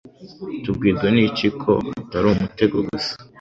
Tubwirwa 0.63 1.07
n'iki 1.15 1.47
ko 1.61 1.71
atari 2.01 2.25
umutego 2.29 2.77
gusa? 2.89 3.13